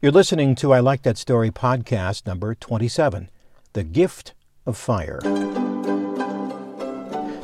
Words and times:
You're 0.00 0.12
listening 0.12 0.54
to 0.56 0.72
I 0.72 0.78
Like 0.78 1.02
That 1.02 1.18
Story 1.18 1.50
podcast 1.50 2.24
number 2.24 2.54
27 2.54 3.30
The 3.72 3.82
Gift 3.82 4.32
of 4.64 4.76
Fire. 4.76 5.18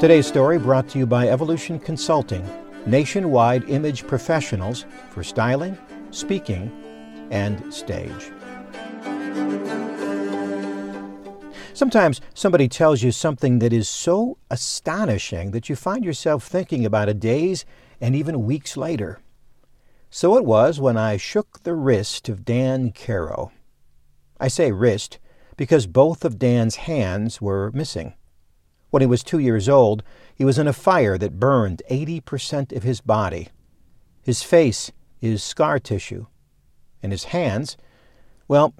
Today's 0.00 0.26
story 0.26 0.58
brought 0.58 0.88
to 0.88 0.98
you 0.98 1.04
by 1.04 1.28
Evolution 1.28 1.78
Consulting, 1.78 2.48
nationwide 2.86 3.68
image 3.68 4.06
professionals 4.06 4.86
for 5.10 5.22
styling, 5.22 5.76
speaking, 6.10 6.72
and 7.30 7.62
stage. 7.74 8.32
Sometimes 11.74 12.22
somebody 12.32 12.66
tells 12.66 13.02
you 13.02 13.12
something 13.12 13.58
that 13.58 13.74
is 13.74 13.90
so 13.90 14.38
astonishing 14.50 15.50
that 15.50 15.68
you 15.68 15.76
find 15.76 16.02
yourself 16.02 16.46
thinking 16.46 16.86
about 16.86 17.10
it 17.10 17.20
days 17.20 17.66
and 18.00 18.16
even 18.16 18.46
weeks 18.46 18.74
later. 18.74 19.20
So 20.10 20.36
it 20.36 20.44
was 20.44 20.80
when 20.80 20.96
I 20.96 21.18
shook 21.18 21.62
the 21.62 21.74
wrist 21.74 22.28
of 22.28 22.44
Dan 22.44 22.92
Caro. 22.92 23.52
I 24.40 24.48
say 24.48 24.72
wrist 24.72 25.18
because 25.56 25.86
both 25.86 26.24
of 26.24 26.38
Dan's 26.38 26.76
hands 26.76 27.42
were 27.42 27.70
missing. 27.72 28.14
When 28.90 29.02
he 29.02 29.06
was 29.06 29.22
two 29.22 29.38
years 29.38 29.68
old, 29.68 30.02
he 30.34 30.44
was 30.44 30.58
in 30.58 30.66
a 30.66 30.72
fire 30.72 31.18
that 31.18 31.38
burned 31.38 31.82
80% 31.90 32.74
of 32.74 32.84
his 32.84 33.02
body. 33.02 33.48
His 34.22 34.42
face 34.42 34.92
is 35.20 35.42
scar 35.42 35.78
tissue. 35.78 36.26
And 37.02 37.12
his 37.12 37.24
hands, 37.24 37.76
well, 38.46 38.74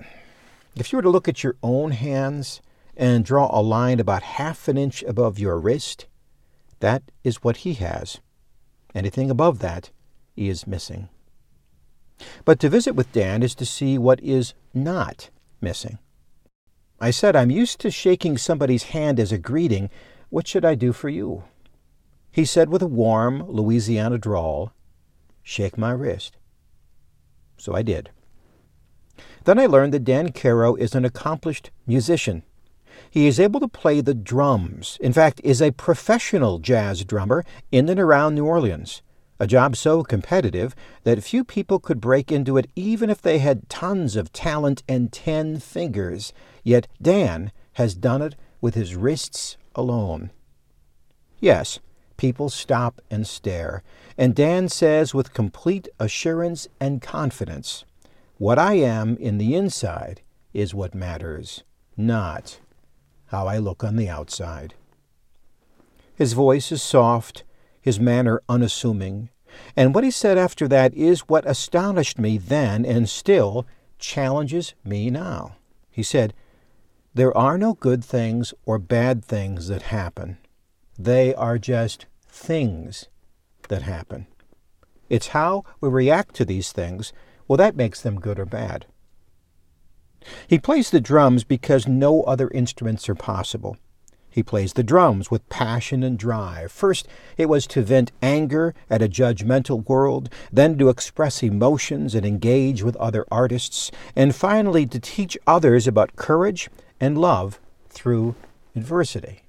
if 0.77 0.93
you 0.93 0.97
were 0.97 1.03
to 1.03 1.11
look 1.11 1.29
at 1.29 1.45
your 1.45 1.57
own 1.63 1.91
hands 1.91 2.63
and 2.97 3.25
draw 3.25 3.51
a 3.53 3.61
line 3.61 4.01
about 4.01 4.23
half 4.23 4.67
an 4.67 4.79
inch 4.79 5.03
above 5.03 5.39
your 5.39 5.59
wrist, 5.59 6.07
that 6.81 7.03
is 7.23 7.43
what 7.45 7.59
he 7.59 7.75
has. 7.75 8.19
Anything 8.95 9.31
above 9.31 9.59
that 9.59 9.91
is 10.37 10.67
missing. 10.67 11.11
But 12.45 12.59
to 12.61 12.69
visit 12.69 12.95
with 12.95 13.13
Dan 13.13 13.43
is 13.43 13.55
to 13.57 13.67
see 13.67 13.99
what 13.99 14.21
is 14.23 14.55
not 14.75 15.31
missing. 15.61 15.99
I 17.01 17.11
said, 17.11 17.37
I'm 17.37 17.51
used 17.51 17.81
to 17.81 17.91
shaking 17.91 18.37
somebody's 18.37 18.85
hand 18.85 19.21
as 19.21 19.31
a 19.31 19.39
greeting. 19.39 19.89
What 20.31 20.49
should 20.49 20.65
I 20.65 20.75
do 20.75 20.93
for 20.93 21.09
you? 21.09 21.45
He 22.31 22.45
said 22.45 22.69
with 22.69 22.83
a 22.83 22.87
warm 22.87 23.49
Louisiana 23.49 24.19
drawl, 24.19 24.73
Shake 25.43 25.79
my 25.79 25.93
wrist. 25.93 26.37
So 27.57 27.75
I 27.75 27.83
did. 27.83 28.11
Then 29.45 29.59
I 29.59 29.67
learned 29.67 29.95
that 29.95 30.05
Dan 30.05 30.33
Caro 30.33 30.75
is 30.75 30.95
an 30.95 31.05
accomplished 31.05 31.71
musician. 31.87 32.43
He 33.11 33.27
is 33.27 33.41
able 33.41 33.61
to 33.61 33.69
play 33.69 34.01
the 34.01 34.15
drums, 34.15 34.99
in 35.01 35.13
fact, 35.13 35.41
is 35.45 35.63
a 35.63 35.71
professional 35.71 36.59
jazz 36.59 37.05
drummer 37.05 37.45
in 37.73 37.89
and 37.89 37.99
around 37.99 38.35
New 38.35 38.45
Orleans 38.45 39.03
a 39.41 39.47
job 39.47 39.77
so 39.77 40.03
competitive 40.03 40.75
that 41.05 41.23
few 41.23 41.45
people 41.45 41.79
could 41.79 42.01
break 42.01 42.33
into 42.33 42.57
it 42.57 42.71
even 42.75 43.11
if 43.11 43.23
they 43.23 43.39
had 43.39 43.69
tons 43.69 44.17
of 44.17 44.33
talent 44.33 44.83
and 44.89 45.13
ten 45.13 45.59
fingers. 45.59 46.33
Yet 46.65 46.89
Dan 47.01 47.53
has 47.75 47.95
done 47.95 48.23
it 48.23 48.35
with 48.61 48.75
his 48.75 48.97
wrists 48.97 49.57
alone. 49.75 50.31
Yes, 51.41 51.79
people 52.17 52.51
stop 52.51 53.01
and 53.11 53.27
stare, 53.27 53.83
and 54.17 54.35
Dan 54.35 54.69
says 54.69 55.15
with 55.15 55.33
complete 55.33 55.89
assurance 56.01 56.67
and 56.81 57.01
confidence, 57.01 57.85
What 58.39 58.59
I 58.59 58.75
am 58.75 59.17
in 59.19 59.39
the 59.39 59.55
inside 59.55 60.23
is 60.53 60.75
what 60.75 60.95
matters, 60.95 61.63
not 61.97 62.59
how 63.27 63.47
I 63.47 63.59
look 63.59 63.85
on 63.85 63.97
the 63.97 64.09
outside. 64.09 64.75
His 66.17 66.33
voice 66.33 66.73
is 66.73 66.83
soft 66.83 67.45
his 67.89 67.99
manner 67.99 68.43
unassuming. 68.51 69.31
And 69.75 69.95
what 69.95 70.05
he 70.05 70.11
said 70.11 70.37
after 70.37 70.69
that 70.69 70.93
is 70.93 71.21
what 71.21 71.49
astonished 71.49 72.19
me 72.19 72.37
then 72.37 72.85
and 72.85 73.09
still 73.09 73.67
challenges 73.99 74.75
me 74.85 75.09
now. 75.09 75.57
He 75.91 76.03
said, 76.03 76.35
There 77.15 77.35
are 77.35 77.57
no 77.57 77.73
good 77.73 78.05
things 78.05 78.53
or 78.67 78.79
bad 78.79 79.25
things 79.25 79.69
that 79.69 79.85
happen. 79.85 80.37
They 80.99 81.35
are 81.35 81.57
just 81.57 82.05
things 82.29 83.09
that 83.71 83.81
happen. 83.85 84.27
It's 85.09 85.29
how 85.29 85.65
we 85.81 85.89
react 85.89 86.35
to 86.35 86.45
these 86.45 86.73
things, 86.73 87.15
well, 87.47 87.57
that 87.57 87.75
makes 87.75 88.03
them 88.03 88.21
good 88.21 88.39
or 88.39 88.45
bad. 88.45 88.85
He 90.47 90.59
plays 90.59 90.91
the 90.91 91.01
drums 91.01 91.43
because 91.43 91.89
no 91.89 92.23
other 92.25 92.51
instruments 92.51 93.09
are 93.09 93.15
possible. 93.15 93.79
He 94.39 94.45
plays 94.45 94.75
the 94.75 94.85
drums 94.85 95.33
with 95.33 95.49
passion 95.49 96.05
and 96.05 96.17
drive. 96.17 96.71
First, 96.71 97.09
it 97.37 97.49
was 97.49 97.67
to 97.67 97.83
vent 97.83 98.13
anger 98.23 98.73
at 98.89 99.03
a 99.03 99.09
judgmental 99.09 99.85
world, 99.89 100.31
then 100.53 100.79
to 100.79 100.91
express 100.91 101.43
emotions 101.43 102.15
and 102.15 102.25
engage 102.25 102.85
with 102.85 102.95
other 102.99 103.27
artists, 103.33 103.91
and 104.15 104.33
finally 104.33 104.87
to 104.87 105.01
teach 105.01 105.37
others 105.45 105.89
about 105.89 106.15
courage 106.15 106.71
and 107.01 107.19
love 107.19 107.59
through 107.89 108.37
adversity. 108.77 109.43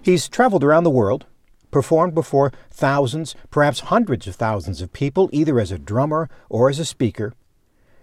He's 0.00 0.30
traveled 0.30 0.64
around 0.64 0.84
the 0.84 0.88
world, 0.88 1.26
performed 1.70 2.14
before 2.14 2.54
thousands, 2.70 3.34
perhaps 3.50 3.80
hundreds 3.80 4.26
of 4.26 4.34
thousands 4.34 4.80
of 4.80 4.94
people, 4.94 5.28
either 5.30 5.60
as 5.60 5.70
a 5.70 5.78
drummer 5.78 6.30
or 6.48 6.70
as 6.70 6.78
a 6.78 6.86
speaker, 6.86 7.34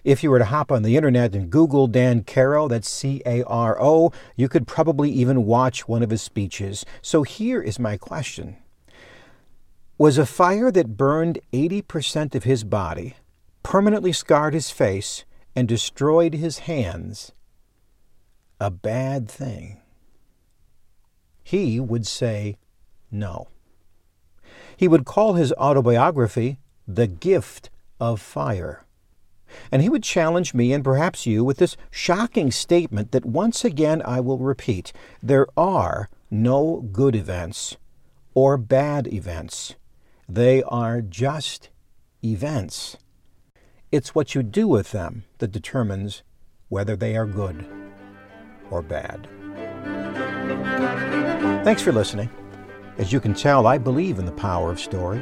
if 0.07 0.23
you 0.23 0.31
were 0.31 0.39
to 0.39 0.45
hop 0.45 0.71
on 0.71 0.83
the 0.83 0.95
internet 0.95 1.35
and 1.35 1.49
Google 1.49 1.85
Dan 1.85 2.23
Caro, 2.23 2.69
that's 2.69 2.89
C 2.89 3.21
A 3.25 3.43
R 3.43 3.77
O, 3.77 4.13
you 4.37 4.47
could 4.47 4.65
probably 4.65 5.11
even 5.11 5.45
watch 5.45 5.85
one 5.85 6.01
of 6.01 6.11
his 6.11 6.21
speeches. 6.21 6.85
So 7.01 7.23
here 7.23 7.61
is 7.61 7.77
my 7.77 7.97
question 7.97 8.55
Was 9.97 10.17
a 10.17 10.25
fire 10.25 10.71
that 10.71 10.95
burned 10.95 11.39
80% 11.51 12.35
of 12.35 12.45
his 12.45 12.63
body, 12.63 13.15
permanently 13.63 14.13
scarred 14.13 14.53
his 14.53 14.71
face, 14.71 15.25
and 15.53 15.67
destroyed 15.67 16.35
his 16.35 16.59
hands 16.59 17.33
a 18.61 18.71
bad 18.71 19.29
thing? 19.29 19.81
He 21.43 21.81
would 21.81 22.07
say 22.07 22.55
no. 23.11 23.49
He 24.77 24.87
would 24.87 25.03
call 25.03 25.33
his 25.33 25.51
autobiography 25.53 26.59
The 26.87 27.07
Gift 27.07 27.69
of 27.99 28.21
Fire. 28.21 28.86
And 29.71 29.81
he 29.81 29.89
would 29.89 30.03
challenge 30.03 30.53
me 30.53 30.73
and 30.73 30.83
perhaps 30.83 31.25
you 31.25 31.43
with 31.43 31.57
this 31.57 31.77
shocking 31.91 32.51
statement 32.51 33.11
that 33.11 33.25
once 33.25 33.65
again 33.65 34.01
I 34.05 34.19
will 34.19 34.39
repeat 34.39 34.93
there 35.21 35.47
are 35.57 36.09
no 36.29 36.87
good 36.91 37.15
events 37.15 37.77
or 38.33 38.57
bad 38.57 39.07
events. 39.11 39.75
They 40.29 40.63
are 40.63 41.01
just 41.01 41.69
events. 42.23 42.97
It's 43.91 44.13
what 44.13 44.35
you 44.35 44.43
do 44.43 44.67
with 44.67 44.91
them 44.91 45.23
that 45.37 45.51
determines 45.51 46.23
whether 46.69 46.95
they 46.95 47.15
are 47.15 47.25
good 47.25 47.65
or 48.69 48.81
bad. 48.81 49.27
Thanks 51.63 51.81
for 51.81 51.91
listening. 51.91 52.29
As 52.97 53.13
you 53.13 53.19
can 53.19 53.33
tell, 53.33 53.67
I 53.67 53.77
believe 53.77 54.19
in 54.19 54.25
the 54.25 54.31
power 54.31 54.71
of 54.71 54.79
story. 54.79 55.21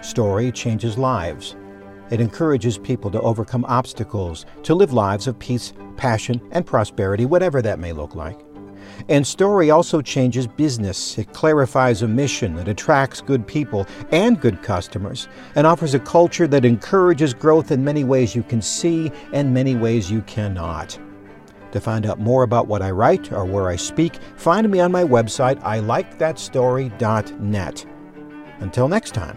Story 0.00 0.52
changes 0.52 0.98
lives. 0.98 1.56
It 2.10 2.20
encourages 2.20 2.78
people 2.78 3.10
to 3.10 3.20
overcome 3.20 3.64
obstacles, 3.66 4.46
to 4.64 4.74
live 4.74 4.92
lives 4.92 5.26
of 5.26 5.38
peace, 5.38 5.72
passion, 5.96 6.40
and 6.50 6.66
prosperity, 6.66 7.26
whatever 7.26 7.62
that 7.62 7.78
may 7.78 7.92
look 7.92 8.14
like. 8.14 8.40
And 9.08 9.26
story 9.26 9.70
also 9.70 10.02
changes 10.02 10.46
business. 10.46 11.18
It 11.18 11.32
clarifies 11.32 12.02
a 12.02 12.08
mission, 12.08 12.58
it 12.58 12.68
attracts 12.68 13.20
good 13.20 13.46
people 13.46 13.86
and 14.12 14.40
good 14.40 14.62
customers, 14.62 15.28
and 15.54 15.66
offers 15.66 15.92
a 15.94 15.98
culture 15.98 16.46
that 16.46 16.64
encourages 16.64 17.34
growth 17.34 17.70
in 17.70 17.84
many 17.84 18.04
ways 18.04 18.34
you 18.34 18.42
can 18.42 18.62
see 18.62 19.12
and 19.32 19.54
many 19.54 19.74
ways 19.74 20.10
you 20.10 20.22
cannot. 20.22 20.98
To 21.72 21.80
find 21.80 22.06
out 22.06 22.20
more 22.20 22.44
about 22.44 22.68
what 22.68 22.80
I 22.82 22.92
write 22.92 23.32
or 23.32 23.44
where 23.44 23.68
I 23.68 23.76
speak, 23.76 24.16
find 24.36 24.70
me 24.70 24.80
on 24.80 24.92
my 24.92 25.02
website, 25.02 25.60
ilikethatstory.net. 25.62 27.86
Until 28.60 28.88
next 28.88 29.12
time, 29.12 29.36